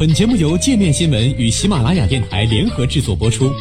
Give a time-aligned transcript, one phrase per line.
[0.00, 3.52] 本节目由界面新闻与喜马拉雅电台联合制作播出。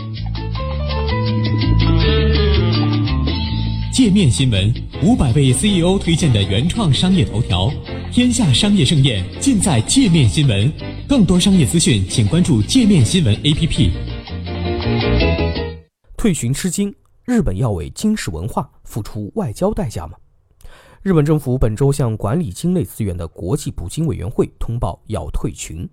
[3.92, 4.74] 界面新闻
[5.04, 7.70] 五百位 CEO 推荐的原创商业头条，
[8.10, 10.72] 天下商业盛宴尽在界面新闻。
[11.10, 13.92] 更多商业资讯，请关注界面新闻 APP。
[16.16, 16.96] 退群吃惊，
[17.26, 20.14] 日本要为金氏文化付出外交代价吗？
[21.02, 25.86] 日本政府本周向管理鲸类资源的国际捕鲸委员会通报要退群。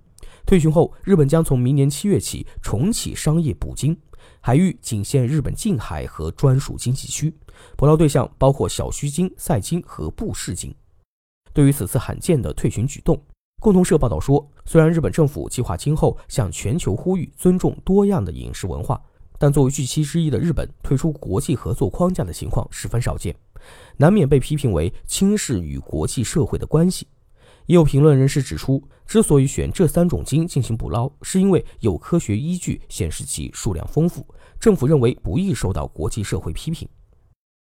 [0.46, 3.98] 退群后，日本将从明年七月起重启商业捕鲸，
[4.40, 7.34] 海域仅限日本近海和专属经济区，
[7.76, 10.72] 捕捞对象包括小须鲸、赛鲸和布氏鲸。
[11.52, 13.20] 对于此次罕见的退群举动，
[13.60, 19.02] 共同社报道说，虽然日本政府计划今后向全球呼吁尊重多样的饮食文化，
[19.40, 23.34] 但作为巨期之一的日本退出国际合作框架的情况十分少见，
[23.96, 27.08] 难免被批评为轻视与国际社会的关系。
[27.66, 34.26] 也有评论人士指出，之所以选这三种鲸进行捕捞，是因为有科学依据显示其数量丰富，
[34.58, 36.88] 政府认为不易受到国际社会批评。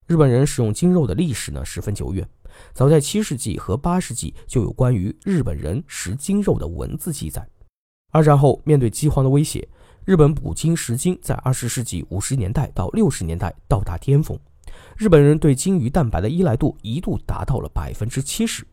[0.08, 2.28] 日本人使用鲸肉的历史呢十分久远，
[2.74, 7.48] 早在七世纪和八世纪就有关于日本人食鲸肉的文字记载。
[8.12, 9.68] 二战后，面对饥荒的威胁，
[10.06, 14.40] 日本捕鲸食鲸在二十世纪五十年代到六十年代到达巅峰，
[14.98, 18.66] 日本人对鲸鱼蛋白的依赖度一度达到了百分之七十。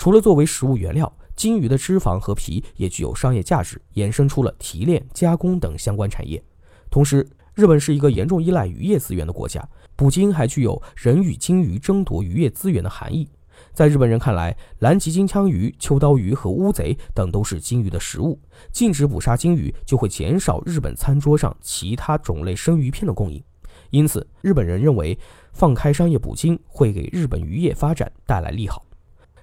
[0.00, 6.42] 除了作为食物原料，鲸鱼的脂肪和皮也具有商业价值，衍生出了提炼、加工等相关产业。
[6.90, 9.62] 同时，日本是一个严重依赖渔业资源的国家，
[9.96, 13.28] 捕鲸还具有人与鲸鱼争夺渔业资源的含义。
[13.74, 18.40] 在日本人看来，蓝鳍金枪鱼、秋刀鱼和乌贼等都是鲸鱼的食物，
[18.72, 23.44] 禁止捕杀鲸鱼就会减少日本餐桌上其他种类生鱼片的供应。
[23.90, 25.18] 因此，日本人认为
[25.52, 28.82] 放开商业捕鲸会给日本渔业发展带来利好。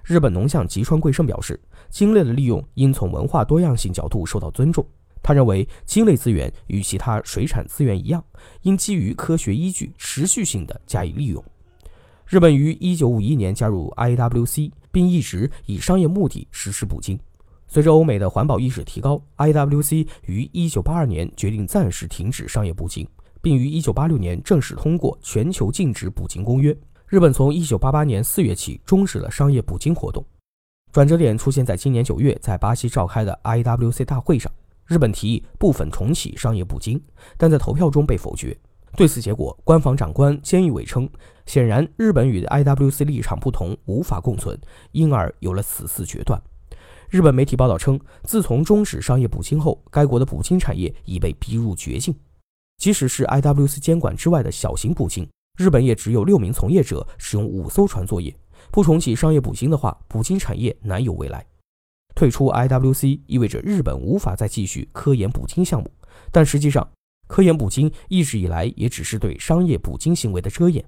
[0.08, 4.82] 日本农相吉川贵胜表示，鲸类的利用应从文化多样性角度受到尊重。
[5.22, 8.24] 他认为，鲸类资源与其他水产资源一样，
[8.62, 11.44] 应基于科学依据，持续性的加以利用。
[12.24, 17.20] 日本于1951年加入 IWC，并一直以商业目的实施捕鲸。
[17.66, 23.06] 随着欧美的环保意识提高，IWC 于1982年决定暂时停止商业捕鲸，
[23.42, 26.72] 并于1986年正式通过《全球禁止捕鲸公约》。
[27.08, 30.22] 日本从一九八八年四月起终止了商业捕鲸活动，
[30.92, 34.52] 转折点出现在今年九月在巴西召开的 IWC 大会上，
[34.84, 37.02] 日本提议部分重启商业捕鲸，
[37.38, 38.54] 但在投票中被否决。
[38.94, 41.08] 对此结果，官方长官菅义伟称，
[41.46, 44.60] 显然日本与 IWC 立场不同，无法共存，
[44.92, 46.38] 因而有了此次决断。
[47.08, 52.14] 日本媒体报道称，自从终止商业捕鲸后，该国的捕鲸产业已被逼入绝境，
[52.76, 55.26] 即使是 IWC 监管之外的小型捕鲸。
[55.58, 58.32] 日本也只有六名从业者使用五艘船作业，
[58.70, 61.44] 不重启商业捕鲸的话，捕鲸产业难有未来。
[62.14, 65.90] 退出 IWC 意味着日本无法再继续科研捕鲸项目，
[66.30, 66.88] 但实际上，
[67.26, 70.84] 科研捕鲸一直以来也只是对商业捕鲸行为的遮掩。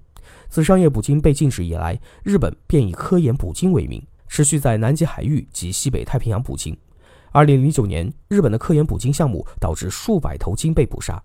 [0.48, 6.78] 自商业捕鲸被禁止以来，日本便以科研捕鲸为名，持续在南极海域及西北太平洋捕鲸。
[7.32, 11.20] 二零零九年，日本的科研捕鲸项目导致数百头鲸被捕杀。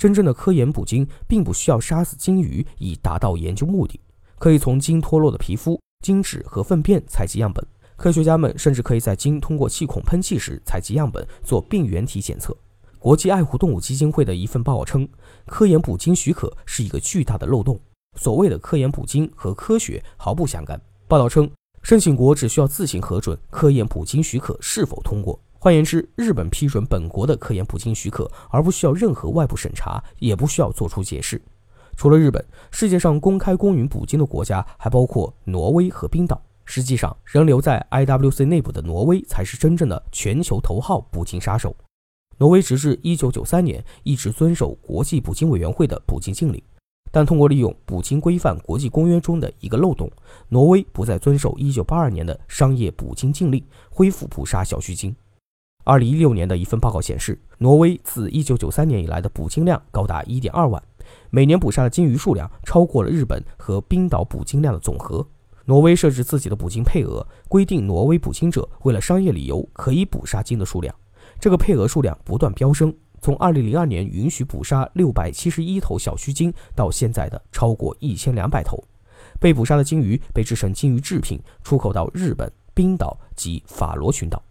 [0.00, 4.00] 真正的科研捕鲸并不需要杀死鲸鱼以达到研究目的，
[4.38, 7.62] 可以从鲸脱落的皮肤、鲸脂和粪便采集样本。
[7.98, 12.56] 科学家们甚至可以在鲸通过气孔喷气时采集样本做病原体检测。
[12.98, 15.06] 国际爱护动物基金会的一份报告称，
[15.44, 17.78] 科研捕鲸许可是一个巨大的漏洞。
[18.18, 20.80] 所谓的科研捕鲸和科学毫不相干。
[21.08, 21.50] 报道称，
[21.82, 25.38] 申请国只需要自行核准科研捕鲸许可是否通过。
[25.62, 31.38] 换言之，日本批准本国的科研捕鲸许可，而不需要任何外部审查，也不需要做出解释。
[31.98, 36.40] 除了日本，世界上公开公允捕鲸的国家还包括挪威和冰岛。
[36.64, 41.76] 实际上，仍留在 IWC 内部的挪威才是真正的全球头号捕鲸杀手。
[42.38, 46.62] 挪威直至1993年一直遵守国际捕鲸委员会的捕鲸禁令，
[47.12, 50.10] 但通过利用捕鲸规范国际公约中的一个漏洞，
[50.48, 55.14] 挪威不再遵守1982年的商业捕鲸禁令，恢复捕杀小须鲸。
[55.84, 60.82] 二零一六年的一份报告显示，挪威自一九九三年以来的捕鲸量高达一点二万，
[61.30, 65.26] 每年捕杀的鲸鱼数量超过了日本和冰岛捕鲸量的总和。
[65.64, 70.94] 挪威设置自己的捕鲸配额，规定挪威捕鲸者为了商业理由可以捕杀鲸的数量。
[71.38, 78.82] 这个配额数量不断飙升，从二零零二年允许捕杀六百七十一头小须鲸，到现在的超过一千两百头。
[79.38, 84.42] 被捕杀的鲸鱼被制成鲸鱼制品，出口到日本、冰岛及法罗群岛。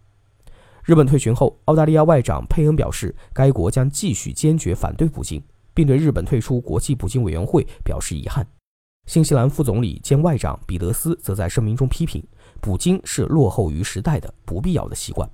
[0.84, 5.42] 日本退群后，澳大利亚外长佩恩表示，该国将继续坚决反对捕鲸，
[5.74, 8.46] 并对日本退出国际捕鲸委员会表示遗憾。
[9.06, 12.22] 新西兰副总理兼外长彼得斯则在声明中批评，
[12.60, 15.28] 捕鲸是落后于时代的不必要的习惯。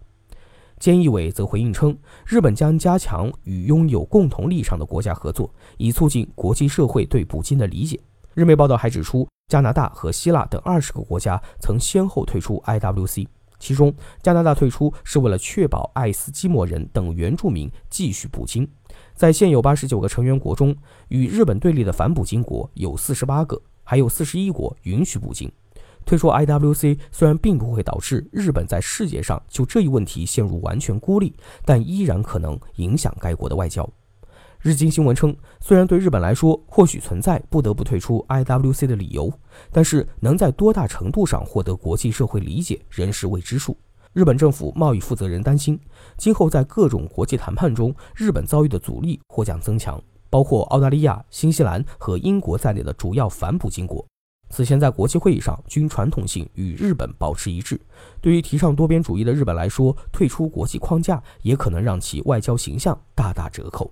[0.81, 1.97] 菅义伟则回应称，
[2.27, 7.99] 日本将加强与拥有共同立场的国家合作，以促进国际社会对捕鲸的理解。
[8.35, 13.27] 日媒报道还指出，加拿大和希腊等二十个国家曾先后退出 IWC，
[13.59, 18.69] 其中加拿大退出是为了确保爱斯基摩人等原住民继续捕鲸。
[19.15, 20.77] 在现有八十九个成员国中，
[21.09, 25.51] 与日本对立的反捕鲸国有四十八个，还有四十一国允许捕鲸。
[26.05, 33.89] 退出 IWC 虽然并不会导致日本在世界上就这一问题陷入完全孤立，但依然可能影响该国的外交。
[34.67, 39.33] 日经新闻称，虽然对日本来说或许存在不得不退出 IWC 的理由，
[39.71, 43.79] 但是能在多大程度上获得国际社会理解仍是未知数。
[44.13, 45.79] 日本政府贸易负责人担心，
[46.17, 54.05] 今后在各种国际谈判中，日本遭遇的阻力或将增强，包括澳大利亚、新西兰和英国在内的主要反捕鲸国。
[54.51, 57.81] 此前在国际会议上均传统性与日本保持一致。
[58.21, 63.89] 对于提倡多边主义的日本来说，退出国际框架也可能让其外交形象大打折扣。